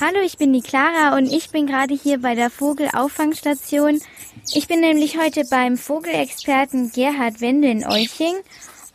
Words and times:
Hallo, 0.00 0.18
ich 0.24 0.36
bin 0.36 0.52
die 0.52 0.62
Clara 0.62 1.16
und 1.16 1.30
ich 1.30 1.50
bin 1.50 1.66
gerade 1.66 1.94
hier 1.94 2.20
bei 2.20 2.34
der 2.34 2.50
Vogelauffangstation. 2.50 4.00
Ich 4.52 4.66
bin 4.66 4.80
nämlich 4.80 5.16
heute 5.16 5.44
beim 5.48 5.76
Vogelexperten 5.76 6.90
Gerhard 6.90 7.40
Wendel 7.40 7.70
in 7.70 7.86
Euching 7.86 8.34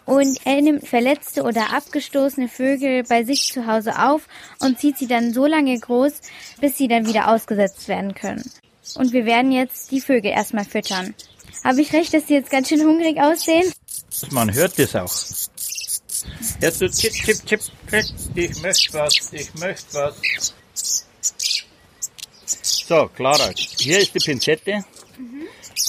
und 0.06 0.38
er 0.46 0.62
nimmt 0.62 0.86
verletzte 0.86 1.44
oder 1.44 1.74
abgestoßene 1.74 2.50
Vögel 2.50 3.04
bei 3.04 3.24
sich 3.24 3.54
zu 3.54 3.68
Hause 3.68 4.00
auf 4.00 4.28
und 4.60 4.80
zieht 4.80 4.98
sie 4.98 5.08
dann 5.08 5.34
so 5.34 5.46
lange 5.46 5.80
groß, 5.80 6.14
bis 6.60 6.78
sie 6.78 6.88
dann 6.88 7.08
wieder 7.08 7.30
ausgesetzt 7.30 7.88
werden 7.88 8.14
können. 8.14 8.44
Und 8.96 9.14
wir 9.14 9.26
werden 9.26 9.52
jetzt 9.52 9.92
die 9.92 10.02
Vögel 10.02 10.32
erstmal 10.32 10.66
füttern. 10.66 11.16
Habe 11.64 11.82
ich 11.82 11.94
recht, 11.94 12.14
dass 12.14 12.26
die 12.26 12.34
jetzt 12.34 12.52
ganz 12.52 12.70
schön 12.70 12.82
hungrig 12.82 13.18
aussehen? 13.20 13.72
Man 14.32 14.54
hört 14.54 14.78
das 14.78 14.96
auch. 14.96 15.14
Jetzt 16.60 16.80
so 16.80 16.88
chip, 16.88 17.14
chip, 17.14 17.46
chip, 17.46 17.62
ich 18.34 18.62
möchte 18.64 18.94
was, 18.94 19.32
ich 19.32 19.54
möchte 19.56 19.94
was. 19.94 20.54
So, 22.64 23.08
Clara, 23.16 23.52
hier 23.56 24.00
ist 24.00 24.16
die 24.16 24.20
Pinzette, 24.20 24.84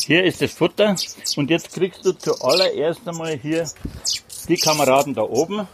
hier 0.06 0.24
ist 0.24 0.42
das 0.42 0.52
Futter 0.52 0.94
und 1.36 1.48
jetzt 1.48 1.72
kriegst 1.72 2.04
du 2.04 2.12
zuallererst 2.12 3.00
einmal 3.06 3.38
hier 3.38 3.70
die 4.48 4.56
Kameraden 4.56 5.14
da 5.14 5.22
oben. 5.22 5.66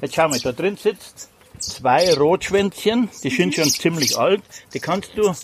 Jetzt 0.00 0.14
schau 0.14 0.28
mal, 0.28 0.38
da 0.38 0.52
drin 0.52 0.76
sitzt 0.76 1.28
zwei 1.58 2.14
Rotschwänzchen, 2.14 3.08
die 3.24 3.30
sind 3.30 3.56
schon 3.56 3.70
ziemlich 3.70 4.16
alt, 4.16 4.42
die 4.74 4.80
kannst 4.80 5.10
du 5.16 5.34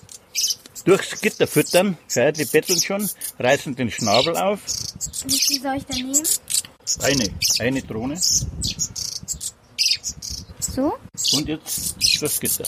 durchs 0.85 1.21
Gitter 1.21 1.49
füttern. 1.49 1.99
Schau, 2.09 2.31
die 2.31 2.45
betteln 2.45 2.81
schon, 2.81 3.11
reißen 3.41 3.75
den 3.75 3.91
Schnabel 3.91 4.37
auf. 4.37 4.61
Wie 5.25 5.39
viel 5.39 5.61
soll 5.61 5.77
ich 5.77 5.87
da 5.87 5.95
nehmen? 5.95 6.23
Eine, 7.03 7.31
eine 7.59 7.83
Drohne. 7.83 8.21
So? 10.61 10.95
Und 11.33 11.49
jetzt 11.49 12.23
das 12.23 12.41
Gitter. 12.41 12.65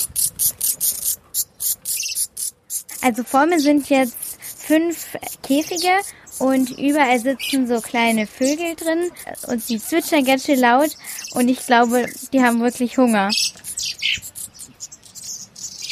Also 3.03 3.25
vor 3.25 3.47
mir 3.47 3.61
sind 3.61 3.89
jetzt 3.89 4.17
fünf 4.41 5.17
Käfige 5.43 5.93
und 6.39 6.71
überall 6.79 7.21
sitzen 7.21 7.67
so 7.67 7.81
kleine 7.81 8.27
Vögel 8.27 8.75
drin 8.75 9.11
und 9.47 9.69
die 9.69 9.79
zwitschern 9.79 10.25
ganz 10.25 10.45
schön 10.45 10.61
laut 10.61 10.91
und 11.33 11.49
ich 11.49 11.65
glaube, 11.65 12.07
die 12.33 12.43
haben 12.43 12.61
wirklich 12.61 12.99
Hunger. 12.99 13.31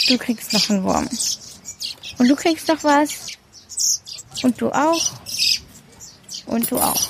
Du 0.08 0.18
kriegst 0.18 0.52
noch 0.52 0.70
einen 0.70 0.84
Wurm. 0.84 1.08
Und 2.18 2.28
du 2.28 2.36
kriegst 2.36 2.68
noch 2.68 2.82
was. 2.84 3.10
Und 4.42 4.60
du 4.60 4.70
auch. 4.70 5.12
Und 6.46 6.70
du 6.70 6.78
auch. 6.78 7.00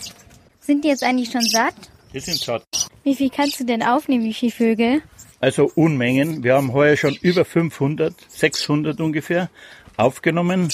Sind 0.66 0.82
die 0.82 0.88
jetzt 0.88 1.04
eigentlich 1.04 1.30
schon 1.30 1.42
satt? 1.42 1.74
Die 2.14 2.20
sind 2.20 2.38
satt. 2.38 2.64
Wie 3.02 3.14
viel 3.14 3.28
kannst 3.28 3.60
du 3.60 3.64
denn 3.64 3.82
aufnehmen, 3.82 4.24
wie 4.24 4.32
viele 4.32 4.50
Vögel? 4.50 5.02
Also 5.38 5.70
Unmengen. 5.74 6.42
Wir 6.42 6.54
haben 6.54 6.72
heuer 6.72 6.96
schon 6.96 7.14
über 7.20 7.44
500, 7.44 8.14
600 8.28 8.98
ungefähr 8.98 9.50
aufgenommen, 9.98 10.72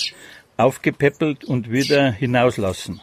aufgepäppelt 0.57 1.45
und 1.45 1.73
wieder 1.73 2.13
hinauslassen. 2.13 3.01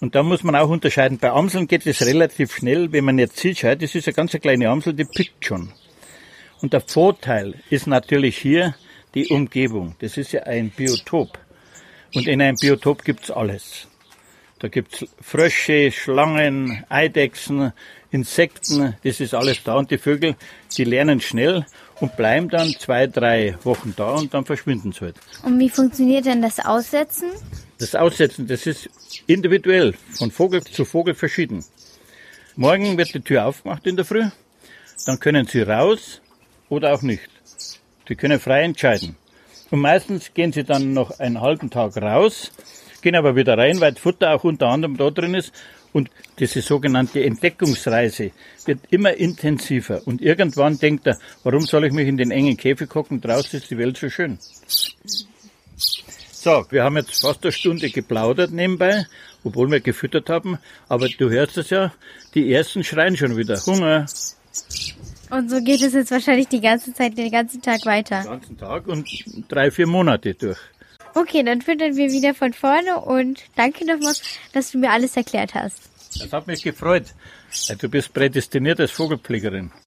Und 0.00 0.14
da 0.14 0.22
muss 0.22 0.42
man 0.42 0.56
auch 0.56 0.70
unterscheiden. 0.70 1.18
Bei 1.18 1.32
Amseln 1.32 1.66
geht 1.66 1.86
es 1.86 2.00
relativ 2.06 2.54
schnell. 2.54 2.92
Wenn 2.92 3.04
man 3.04 3.18
jetzt 3.18 3.36
sieht, 3.36 3.62
das 3.62 3.94
ist 3.94 4.08
eine 4.08 4.14
ganz 4.14 4.32
kleine 4.32 4.70
Amsel, 4.70 4.94
die 4.94 5.04
pickt 5.04 5.44
schon. 5.44 5.70
Und 6.62 6.72
der 6.72 6.80
Vorteil 6.80 7.62
ist 7.68 7.86
natürlich 7.86 8.38
hier 8.38 8.74
die 9.14 9.26
Umgebung. 9.26 9.96
Das 9.98 10.16
ist 10.16 10.32
ja 10.32 10.44
ein 10.44 10.70
Biotop. 10.70 11.38
Und 12.14 12.26
in 12.26 12.40
einem 12.40 12.56
Biotop 12.56 13.04
gibt's 13.04 13.30
alles. 13.30 13.86
Da 14.58 14.68
gibt's 14.68 15.04
Frösche, 15.20 15.92
Schlangen, 15.92 16.84
Eidechsen, 16.88 17.72
Insekten, 18.10 18.96
das 19.04 19.20
ist 19.20 19.34
alles 19.34 19.62
da. 19.62 19.74
Und 19.74 19.90
die 19.90 19.98
Vögel, 19.98 20.36
die 20.76 20.84
lernen 20.84 21.20
schnell 21.20 21.66
und 22.00 22.16
bleiben 22.16 22.48
dann 22.48 22.74
zwei, 22.78 23.06
drei 23.06 23.56
Wochen 23.64 23.94
da 23.96 24.12
und 24.12 24.32
dann 24.32 24.44
verschwinden 24.46 24.92
sie 24.92 25.00
halt. 25.00 25.16
Und 25.42 25.58
wie 25.58 25.68
funktioniert 25.68 26.24
denn 26.24 26.40
das 26.40 26.58
Aussetzen? 26.58 27.30
Das 27.78 27.94
Aussetzen, 27.94 28.46
das 28.46 28.66
ist 28.66 28.88
individuell, 29.26 29.94
von 30.12 30.30
Vogel 30.30 30.62
zu 30.64 30.86
Vogel 30.86 31.14
verschieden. 31.14 31.64
Morgen 32.54 32.96
wird 32.96 33.14
die 33.14 33.20
Tür 33.20 33.44
aufgemacht 33.44 33.86
in 33.86 33.96
der 33.96 34.06
Früh, 34.06 34.24
dann 35.04 35.20
können 35.20 35.46
sie 35.46 35.60
raus 35.60 36.22
oder 36.70 36.94
auch 36.94 37.02
nicht. 37.02 37.28
Die 38.08 38.16
können 38.16 38.40
frei 38.40 38.62
entscheiden. 38.62 39.16
Und 39.70 39.80
meistens 39.80 40.32
gehen 40.32 40.52
sie 40.52 40.64
dann 40.64 40.94
noch 40.94 41.18
einen 41.18 41.40
halben 41.40 41.68
Tag 41.70 41.96
raus, 41.98 42.52
gehen 43.00 43.14
aber 43.14 43.36
wieder 43.36 43.56
rein, 43.56 43.80
weil 43.80 43.92
das 43.92 44.00
Futter 44.00 44.34
auch 44.34 44.44
unter 44.44 44.68
anderem 44.68 44.96
da 44.96 45.10
drin 45.10 45.34
ist. 45.34 45.52
Und 45.92 46.10
diese 46.38 46.60
sogenannte 46.60 47.24
Entdeckungsreise 47.24 48.32
wird 48.66 48.80
immer 48.90 49.14
intensiver. 49.14 50.02
Und 50.04 50.20
irgendwann 50.20 50.78
denkt 50.78 51.06
er, 51.06 51.18
warum 51.42 51.62
soll 51.62 51.86
ich 51.86 51.92
mich 51.92 52.06
in 52.06 52.18
den 52.18 52.30
engen 52.30 52.56
Käfig 52.56 52.90
gucken? 52.90 53.20
Draußen 53.20 53.58
ist 53.58 53.70
die 53.70 53.78
Welt 53.78 53.96
so 53.96 54.10
schön. 54.10 54.38
So, 56.32 56.64
wir 56.70 56.84
haben 56.84 56.96
jetzt 56.96 57.22
fast 57.22 57.42
eine 57.44 57.52
Stunde 57.52 57.90
geplaudert 57.90 58.52
nebenbei, 58.52 59.06
obwohl 59.42 59.70
wir 59.70 59.80
gefüttert 59.80 60.28
haben. 60.28 60.58
Aber 60.88 61.08
du 61.08 61.30
hörst 61.30 61.56
es 61.56 61.70
ja, 61.70 61.92
die 62.34 62.52
ersten 62.52 62.84
schreien 62.84 63.16
schon 63.16 63.36
wieder. 63.36 63.58
Hunger. 63.64 64.06
Und 65.30 65.50
so 65.50 65.60
geht 65.60 65.82
es 65.82 65.94
jetzt 65.94 66.10
wahrscheinlich 66.10 66.48
die 66.48 66.60
ganze 66.60 66.94
Zeit, 66.94 67.18
den 67.18 67.30
ganzen 67.30 67.60
Tag 67.62 67.84
weiter. 67.84 68.22
Den 68.22 68.30
ganzen 68.30 68.58
Tag 68.58 68.86
und 68.86 69.08
drei, 69.48 69.70
vier 69.70 69.86
Monate 69.86 70.34
durch. 70.34 70.58
Okay, 71.16 71.42
dann 71.42 71.62
füttern 71.62 71.96
wir 71.96 72.12
wieder 72.12 72.34
von 72.34 72.52
vorne 72.52 73.00
und 73.00 73.42
danke 73.54 73.86
nochmal, 73.86 74.12
dass 74.52 74.72
du 74.72 74.78
mir 74.78 74.90
alles 74.90 75.16
erklärt 75.16 75.54
hast. 75.54 75.78
Das 76.20 76.30
hat 76.30 76.46
mich 76.46 76.62
gefreut. 76.62 77.14
Du 77.78 77.88
bist 77.88 78.12
prädestiniert 78.12 78.80
als 78.80 78.90
Vogelpflegerin. 78.90 79.70